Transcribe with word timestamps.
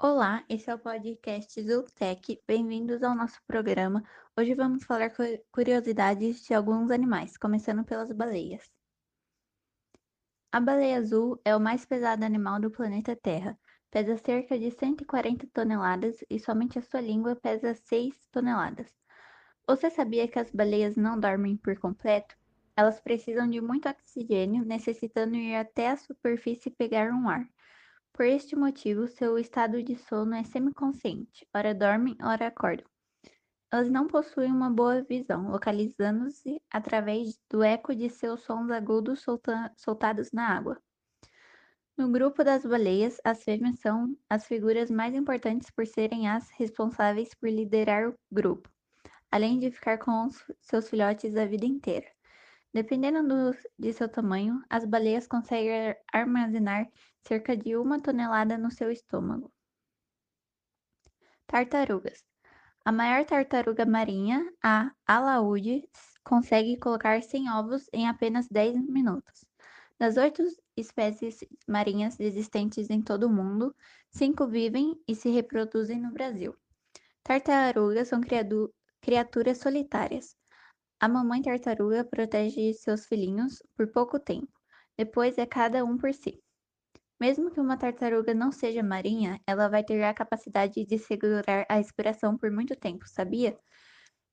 Olá, 0.00 0.44
esse 0.48 0.70
é 0.70 0.74
o 0.76 0.78
podcast 0.78 1.60
Zootech. 1.60 2.40
Bem-vindos 2.46 3.02
ao 3.02 3.16
nosso 3.16 3.42
programa. 3.48 4.04
Hoje 4.38 4.54
vamos 4.54 4.84
falar 4.84 5.10
curiosidades 5.50 6.44
de 6.46 6.54
alguns 6.54 6.92
animais, 6.92 7.36
começando 7.36 7.84
pelas 7.84 8.12
baleias. 8.12 8.70
A 10.52 10.60
baleia 10.60 10.98
azul 10.98 11.40
é 11.44 11.56
o 11.56 11.58
mais 11.58 11.84
pesado 11.84 12.24
animal 12.24 12.60
do 12.60 12.70
planeta 12.70 13.16
Terra. 13.16 13.58
Pesa 13.90 14.16
cerca 14.18 14.56
de 14.56 14.70
140 14.70 15.48
toneladas 15.52 16.24
e 16.30 16.38
somente 16.38 16.78
a 16.78 16.82
sua 16.82 17.00
língua 17.00 17.34
pesa 17.34 17.74
6 17.74 18.14
toneladas. 18.30 18.94
Você 19.66 19.90
sabia 19.90 20.28
que 20.28 20.38
as 20.38 20.52
baleias 20.52 20.94
não 20.94 21.18
dormem 21.18 21.56
por 21.56 21.76
completo? 21.76 22.36
Elas 22.76 23.00
precisam 23.00 23.50
de 23.50 23.60
muito 23.60 23.88
oxigênio, 23.88 24.64
necessitando 24.64 25.34
ir 25.34 25.56
até 25.56 25.88
a 25.88 25.96
superfície 25.96 26.68
e 26.68 26.72
pegar 26.72 27.10
um 27.10 27.28
ar. 27.28 27.44
Por 28.18 28.26
este 28.26 28.56
motivo, 28.56 29.06
seu 29.06 29.38
estado 29.38 29.80
de 29.80 29.94
sono 29.94 30.34
é 30.34 30.42
semiconsciente, 30.42 31.46
ora 31.54 31.72
dormem, 31.72 32.16
ora 32.20 32.48
acordam. 32.48 32.84
Elas 33.72 33.88
não 33.88 34.08
possuem 34.08 34.50
uma 34.50 34.68
boa 34.68 35.04
visão, 35.04 35.52
localizando-se 35.52 36.60
através 36.68 37.38
do 37.48 37.62
eco 37.62 37.94
de 37.94 38.10
seus 38.10 38.40
sons 38.40 38.72
agudos 38.72 39.20
solta 39.20 39.72
soltados 39.76 40.32
na 40.32 40.48
água. 40.48 40.82
No 41.96 42.10
grupo 42.10 42.42
das 42.42 42.66
baleias, 42.66 43.20
as 43.22 43.44
fêmeas 43.44 43.78
são 43.78 44.18
as 44.28 44.48
figuras 44.48 44.90
mais 44.90 45.14
importantes 45.14 45.70
por 45.70 45.86
serem 45.86 46.28
as 46.28 46.50
responsáveis 46.50 47.32
por 47.34 47.48
liderar 47.48 48.08
o 48.08 48.14
grupo, 48.32 48.68
além 49.30 49.60
de 49.60 49.70
ficar 49.70 49.96
com 49.96 50.28
seus 50.60 50.90
filhotes 50.90 51.36
a 51.36 51.46
vida 51.46 51.66
inteira. 51.66 52.17
Dependendo 52.72 53.26
do, 53.26 53.56
de 53.78 53.92
seu 53.92 54.08
tamanho, 54.08 54.62
as 54.68 54.84
baleias 54.84 55.26
conseguem 55.26 55.96
armazenar 56.12 56.88
cerca 57.22 57.56
de 57.56 57.76
uma 57.76 58.00
tonelada 58.00 58.58
no 58.58 58.70
seu 58.70 58.90
estômago. 58.90 59.50
Tartarugas. 61.46 62.24
A 62.84 62.92
maior 62.92 63.24
tartaruga 63.24 63.84
marinha, 63.86 64.50
a 64.62 64.92
alaúde, 65.06 65.88
consegue 66.22 66.78
colocar 66.78 67.22
100 67.22 67.50
ovos 67.52 67.88
em 67.92 68.06
apenas 68.06 68.48
10 68.48 68.76
minutos. 68.88 69.44
Das 69.98 70.16
oito 70.16 70.42
espécies 70.76 71.40
marinhas 71.66 72.20
existentes 72.20 72.88
em 72.88 73.02
todo 73.02 73.24
o 73.24 73.32
mundo, 73.32 73.74
cinco 74.10 74.46
vivem 74.46 74.98
e 75.08 75.14
se 75.14 75.28
reproduzem 75.28 76.00
no 76.00 76.12
Brasil. 76.12 76.54
Tartarugas 77.22 78.08
são 78.08 78.20
criaturas 79.00 79.58
solitárias. 79.58 80.36
A 81.00 81.08
mamãe 81.08 81.40
tartaruga 81.40 82.04
protege 82.04 82.74
seus 82.74 83.06
filhinhos 83.06 83.62
por 83.76 83.90
pouco 83.92 84.18
tempo, 84.18 84.52
depois 84.96 85.38
é 85.38 85.46
cada 85.46 85.84
um 85.84 85.96
por 85.96 86.12
si. 86.12 86.42
Mesmo 87.20 87.52
que 87.52 87.60
uma 87.60 87.76
tartaruga 87.76 88.34
não 88.34 88.50
seja 88.50 88.82
marinha, 88.82 89.40
ela 89.46 89.68
vai 89.68 89.84
ter 89.84 90.02
a 90.02 90.12
capacidade 90.12 90.84
de 90.84 90.98
segurar 90.98 91.64
a 91.68 91.76
respiração 91.76 92.36
por 92.36 92.50
muito 92.50 92.74
tempo, 92.74 93.08
sabia? 93.08 93.56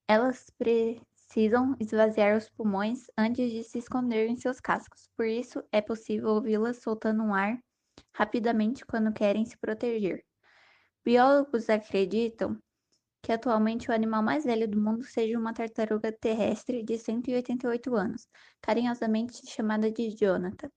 Elas 0.08 0.48
precisam 0.58 1.76
esvaziar 1.80 2.36
os 2.38 2.50
pulmões 2.50 3.06
antes 3.18 3.52
de 3.52 3.64
se 3.64 3.78
esconder 3.78 4.28
em 4.28 4.38
seus 4.38 4.60
cascos, 4.60 5.08
por 5.16 5.28
isso 5.28 5.64
é 5.72 5.82
possível 5.82 6.30
ouvi-las 6.30 6.82
soltando 6.82 7.24
um 7.24 7.34
ar 7.34 7.60
rapidamente 8.16 8.86
quando 8.86 9.14
querem 9.14 9.46
se 9.46 9.58
proteger. 9.58 10.24
Biólogos 11.04 11.70
acreditam 11.70 12.60
que 13.26 13.32
atualmente 13.32 13.90
o 13.90 13.92
animal 13.92 14.22
mais 14.22 14.44
velho 14.44 14.68
do 14.68 14.80
mundo 14.80 15.04
seja 15.04 15.40
uma 15.40 15.52
tartaruga 15.52 16.12
terrestre 16.12 16.84
de 16.84 16.96
188 16.96 17.96
anos, 17.96 18.28
carinhosamente 18.62 19.50
chamada 19.50 19.92
de 19.92 20.12
Jonathan. 20.16 20.70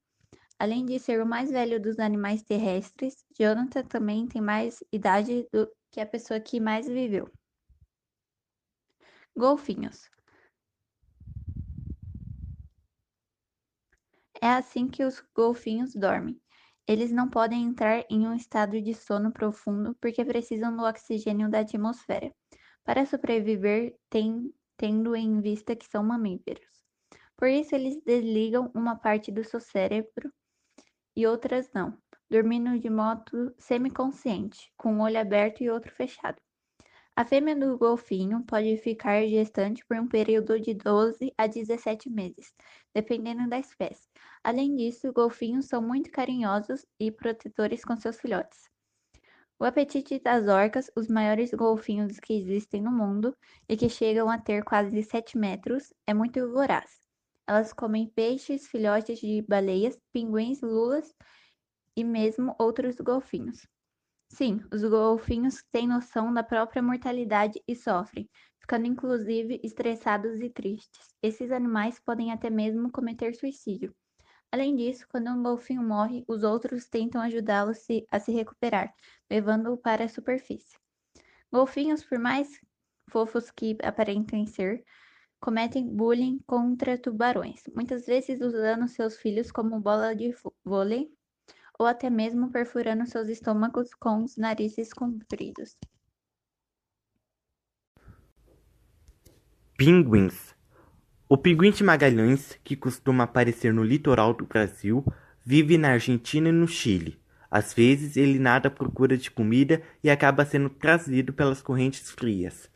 Além 0.58 0.86
de 0.86 0.98
ser 0.98 1.20
o 1.20 1.26
mais 1.26 1.50
velho 1.50 1.78
dos 1.78 1.98
animais 1.98 2.42
terrestres, 2.42 3.22
Jonathan 3.38 3.82
também 3.82 4.26
tem 4.26 4.40
mais 4.40 4.82
idade 4.90 5.46
do 5.52 5.70
que 5.90 6.00
a 6.00 6.06
pessoa 6.06 6.40
que 6.40 6.58
mais 6.58 6.88
viveu. 6.88 7.30
Golfinhos. 9.36 10.08
É 14.40 14.48
assim 14.48 14.88
que 14.88 15.04
os 15.04 15.22
golfinhos 15.34 15.94
dormem. 15.94 16.40
Eles 16.88 17.12
não 17.12 17.28
podem 17.28 17.64
entrar 17.64 18.02
em 18.08 18.26
um 18.26 18.34
estado 18.34 18.80
de 18.80 18.94
sono 18.94 19.30
profundo 19.30 19.94
porque 20.00 20.24
precisam 20.24 20.74
do 20.74 20.84
oxigênio 20.84 21.50
da 21.50 21.60
atmosfera 21.60 22.34
para 22.82 23.04
sobreviver, 23.04 23.94
tem, 24.08 24.50
tendo 24.74 25.14
em 25.14 25.42
vista 25.42 25.76
que 25.76 25.86
são 25.86 26.02
mamíferos. 26.02 26.66
Por 27.36 27.48
isso, 27.48 27.74
eles 27.74 28.02
desligam 28.02 28.70
uma 28.74 28.96
parte 28.96 29.30
do 29.30 29.44
seu 29.44 29.60
cérebro 29.60 30.32
e 31.14 31.26
outras 31.26 31.70
não, 31.74 31.96
dormindo 32.30 32.78
de 32.78 32.88
modo 32.88 33.54
semiconsciente, 33.58 34.72
com 34.74 34.94
um 34.94 35.02
olho 35.02 35.20
aberto 35.20 35.62
e 35.62 35.68
outro 35.68 35.94
fechado. 35.94 36.40
A 37.18 37.24
fêmea 37.24 37.56
do 37.56 37.76
golfinho 37.76 38.44
pode 38.44 38.76
ficar 38.76 39.26
gestante 39.26 39.84
por 39.84 39.96
um 39.96 40.06
período 40.06 40.60
de 40.60 40.72
12 40.72 41.34
a 41.36 41.48
17 41.48 42.08
meses, 42.08 42.54
dependendo 42.94 43.48
da 43.48 43.58
espécie. 43.58 44.08
Além 44.44 44.76
disso, 44.76 45.12
golfinhos 45.12 45.66
são 45.66 45.82
muito 45.82 46.12
carinhosos 46.12 46.86
e 46.96 47.10
protetores 47.10 47.84
com 47.84 47.96
seus 47.96 48.20
filhotes. 48.20 48.70
O 49.58 49.64
apetite 49.64 50.20
das 50.20 50.46
orcas, 50.46 50.92
os 50.94 51.08
maiores 51.08 51.50
golfinhos 51.50 52.20
que 52.20 52.34
existem 52.34 52.80
no 52.80 52.92
mundo 52.92 53.36
e 53.68 53.76
que 53.76 53.88
chegam 53.88 54.30
a 54.30 54.38
ter 54.38 54.62
quase 54.62 55.02
7 55.02 55.36
metros, 55.36 55.92
é 56.06 56.14
muito 56.14 56.48
voraz. 56.52 57.00
Elas 57.48 57.72
comem 57.72 58.06
peixes, 58.06 58.68
filhotes 58.68 59.18
de 59.18 59.42
baleias, 59.42 59.98
pinguins, 60.12 60.60
lulas 60.60 61.12
e 61.96 62.04
mesmo 62.04 62.54
outros 62.60 62.94
golfinhos. 62.94 63.66
Sim, 64.30 64.60
os 64.72 64.82
golfinhos 64.84 65.62
têm 65.72 65.86
noção 65.88 66.32
da 66.32 66.42
própria 66.42 66.82
mortalidade 66.82 67.62
e 67.66 67.74
sofrem, 67.74 68.28
ficando 68.60 68.86
inclusive 68.86 69.60
estressados 69.62 70.40
e 70.40 70.48
tristes. 70.50 71.14
Esses 71.22 71.50
animais 71.50 71.98
podem 72.00 72.30
até 72.32 72.48
mesmo 72.50 72.90
cometer 72.92 73.34
suicídio. 73.34 73.94
Além 74.52 74.76
disso, 74.76 75.06
quando 75.10 75.30
um 75.30 75.42
golfinho 75.42 75.82
morre, 75.82 76.24
os 76.28 76.42
outros 76.44 76.88
tentam 76.88 77.20
ajudá-lo 77.22 77.72
a 78.10 78.20
se 78.20 78.32
recuperar, 78.32 78.94
levando-o 79.30 79.78
para 79.78 80.04
a 80.04 80.08
superfície. 80.08 80.76
Golfinhos, 81.52 82.04
por 82.04 82.18
mais 82.18 82.60
fofos 83.10 83.50
que 83.50 83.76
aparentem 83.82 84.46
ser, 84.46 84.84
cometem 85.40 85.88
bullying 85.94 86.40
contra 86.46 86.98
tubarões, 86.98 87.62
muitas 87.74 88.06
vezes 88.06 88.40
usando 88.40 88.88
seus 88.88 89.16
filhos 89.18 89.52
como 89.52 89.80
bola 89.80 90.14
de 90.16 90.32
vôlei 90.64 91.10
ou 91.78 91.86
até 91.86 92.10
mesmo 92.10 92.50
perfurando 92.50 93.06
seus 93.06 93.28
estômagos 93.28 93.94
com 93.94 94.24
os 94.24 94.36
narizes 94.36 94.92
compridos. 94.92 95.76
Pinguins. 99.76 100.56
O 101.28 101.38
pinguim 101.38 101.70
de 101.70 101.84
Magalhães, 101.84 102.58
que 102.64 102.74
costuma 102.74 103.24
aparecer 103.24 103.72
no 103.72 103.84
litoral 103.84 104.34
do 104.34 104.44
Brasil, 104.44 105.04
vive 105.44 105.78
na 105.78 105.90
Argentina 105.90 106.48
e 106.48 106.52
no 106.52 106.66
Chile. 106.66 107.20
Às 107.50 107.72
vezes 107.72 108.16
ele 108.16 108.38
nada 108.38 108.68
à 108.68 108.70
procura 108.70 109.16
de 109.16 109.30
comida 109.30 109.80
e 110.02 110.10
acaba 110.10 110.44
sendo 110.44 110.68
trazido 110.68 111.32
pelas 111.32 111.62
correntes 111.62 112.10
frias. 112.10 112.68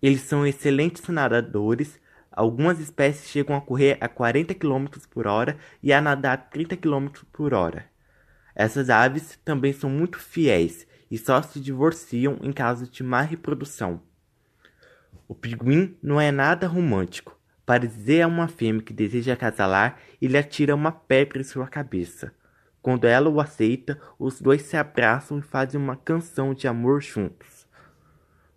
Eles 0.00 0.22
são 0.22 0.46
excelentes 0.46 1.06
nadadores. 1.08 2.00
Algumas 2.32 2.80
espécies 2.80 3.28
chegam 3.28 3.54
a 3.54 3.60
correr 3.60 3.98
a 4.00 4.08
40 4.08 4.54
km 4.54 4.86
por 5.10 5.26
hora 5.26 5.58
e 5.82 5.92
a 5.92 6.00
nadar 6.00 6.48
30 6.50 6.76
km 6.76 7.08
por 7.32 7.52
hora. 7.52 7.95
Essas 8.56 8.88
aves 8.88 9.38
também 9.44 9.74
são 9.74 9.90
muito 9.90 10.18
fiéis 10.18 10.86
e 11.10 11.18
só 11.18 11.42
se 11.42 11.60
divorciam 11.60 12.38
em 12.42 12.50
caso 12.50 12.90
de 12.90 13.02
má 13.02 13.20
reprodução. 13.20 14.00
O 15.28 15.34
pinguim 15.34 15.94
não 16.02 16.18
é 16.18 16.32
nada 16.32 16.66
romântico. 16.66 17.38
Para 17.66 17.86
dizer 17.86 18.22
a 18.22 18.26
uma 18.26 18.48
fêmea 18.48 18.80
que 18.80 18.94
deseja 18.94 19.34
acasalar, 19.34 19.98
ele 20.22 20.38
atira 20.38 20.74
uma 20.74 20.90
pedra 20.90 21.40
em 21.40 21.44
sua 21.44 21.66
cabeça. 21.66 22.32
Quando 22.80 23.04
ela 23.04 23.28
o 23.28 23.40
aceita, 23.40 24.00
os 24.18 24.40
dois 24.40 24.62
se 24.62 24.76
abraçam 24.76 25.38
e 25.38 25.42
fazem 25.42 25.78
uma 25.78 25.96
canção 25.96 26.54
de 26.54 26.66
amor 26.66 27.02
juntos. 27.02 27.66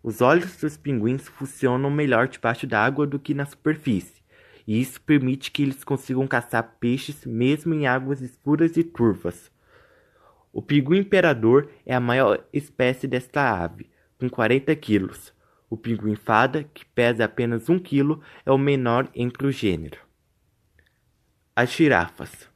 Os 0.01 0.21
olhos 0.21 0.55
dos 0.55 0.77
pinguins 0.77 1.27
funcionam 1.27 1.91
melhor 1.91 2.29
debaixo 2.29 2.65
d'água 2.65 3.05
do 3.05 3.19
que 3.19 3.33
na 3.33 3.45
superfície, 3.45 4.21
e 4.65 4.79
isso 4.79 5.01
permite 5.01 5.51
que 5.51 5.63
eles 5.63 5.83
consigam 5.83 6.25
caçar 6.25 6.77
peixes 6.79 7.25
mesmo 7.25 7.73
em 7.73 7.85
águas 7.85 8.21
escuras 8.21 8.77
e 8.77 8.83
turvas. 8.83 9.51
O 10.51 10.61
pinguim 10.61 10.99
imperador 10.99 11.69
é 11.85 11.93
a 11.93 11.99
maior 11.99 12.43
espécie 12.51 13.07
desta 13.07 13.63
ave, 13.63 13.89
com 14.19 14.29
40 14.29 14.75
quilos. 14.75 15.33
O 15.69 15.77
pinguim 15.77 16.15
fada, 16.15 16.63
que 16.73 16.83
pesa 16.83 17.25
apenas 17.25 17.69
1 17.69 17.79
quilo, 17.79 18.21
é 18.45 18.51
o 18.51 18.57
menor 18.57 19.07
entre 19.13 19.45
o 19.45 19.51
gênero. 19.51 19.99
As 21.55 21.71
girafas. 21.71 22.49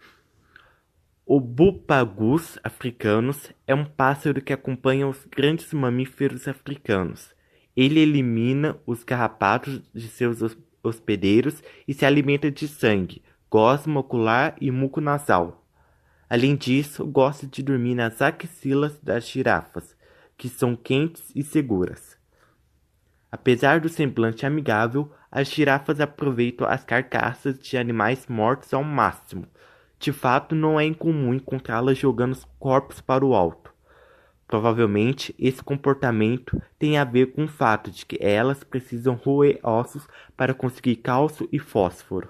O 1.25 1.39
bupagus 1.39 2.59
africanus 2.63 3.51
é 3.67 3.73
um 3.73 3.85
pássaro 3.85 4.41
que 4.41 4.51
acompanha 4.51 5.07
os 5.07 5.25
grandes 5.25 5.71
mamíferos 5.71 6.47
africanos. 6.47 7.33
Ele 7.75 7.99
elimina 7.99 8.77
os 8.85 9.03
carrapatos 9.03 9.81
de 9.93 10.07
seus 10.07 10.39
hospedeiros 10.83 11.63
e 11.87 11.93
se 11.93 12.05
alimenta 12.05 12.51
de 12.51 12.67
sangue, 12.67 13.23
gosma 13.49 13.99
ocular 13.99 14.55
e 14.59 14.69
muco 14.69 14.99
nasal. 14.99 15.62
Além 16.33 16.55
disso, 16.55 17.05
gosta 17.05 17.45
de 17.45 17.61
dormir 17.61 17.93
nas 17.93 18.19
axilas 18.19 18.99
das 18.99 19.29
girafas, 19.29 19.95
que 20.35 20.49
são 20.49 20.75
quentes 20.75 21.31
e 21.35 21.43
seguras. 21.43 22.17
Apesar 23.31 23.79
do 23.79 23.87
semblante 23.87 24.43
amigável, 24.43 25.11
as 25.31 25.47
girafas 25.47 25.99
aproveitam 25.99 26.67
as 26.67 26.83
carcaças 26.83 27.59
de 27.59 27.77
animais 27.77 28.25
mortos 28.25 28.73
ao 28.73 28.83
máximo. 28.83 29.45
De 29.99 30.11
fato, 30.11 30.55
não 30.55 30.79
é 30.79 30.85
incomum 30.85 31.35
encontrá-las 31.35 31.99
jogando 31.99 32.31
os 32.31 32.47
corpos 32.57 32.99
para 32.99 33.23
o 33.23 33.35
alto. 33.35 33.71
Provavelmente, 34.47 35.35
esse 35.37 35.61
comportamento 35.61 36.59
tem 36.79 36.97
a 36.97 37.03
ver 37.03 37.27
com 37.33 37.43
o 37.43 37.47
fato 37.47 37.91
de 37.91 38.07
que 38.07 38.17
elas 38.19 38.63
precisam 38.63 39.13
roer 39.13 39.59
ossos 39.61 40.07
para 40.35 40.55
conseguir 40.55 40.95
cálcio 40.95 41.47
e 41.51 41.59
fósforo. 41.59 42.27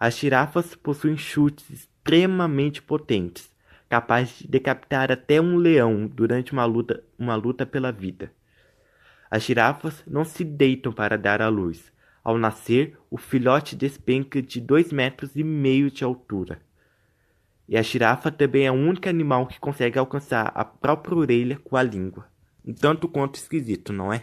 As 0.00 0.16
girafas 0.16 0.74
possuem 0.74 1.18
chutes 1.18 1.86
extremamente 2.08 2.80
potentes, 2.80 3.54
capazes 3.86 4.38
de 4.38 4.48
decapitar 4.48 5.12
até 5.12 5.38
um 5.38 5.56
leão 5.56 6.06
durante 6.06 6.54
uma 6.54 6.64
luta, 6.64 7.04
uma 7.18 7.34
luta 7.34 7.66
pela 7.66 7.92
vida. 7.92 8.32
As 9.30 9.42
girafas 9.42 10.02
não 10.06 10.24
se 10.24 10.42
deitam 10.42 10.90
para 10.90 11.18
dar 11.18 11.42
à 11.42 11.48
luz. 11.48 11.92
Ao 12.24 12.38
nascer, 12.38 12.96
o 13.10 13.18
filhote 13.18 13.76
despenca 13.76 14.40
de 14.40 14.58
dois 14.58 14.90
metros 14.90 15.36
e 15.36 15.44
meio 15.44 15.90
de 15.90 16.02
altura. 16.02 16.62
E 17.68 17.76
a 17.76 17.82
girafa 17.82 18.30
também 18.30 18.64
é 18.64 18.72
o 18.72 18.74
único 18.74 19.06
animal 19.06 19.46
que 19.46 19.60
consegue 19.60 19.98
alcançar 19.98 20.50
a 20.54 20.64
própria 20.64 21.14
orelha 21.14 21.60
com 21.62 21.76
a 21.76 21.82
língua. 21.82 22.26
Um 22.64 22.72
tanto 22.72 23.06
quanto 23.06 23.34
esquisito, 23.34 23.92
não 23.92 24.10
é? 24.10 24.22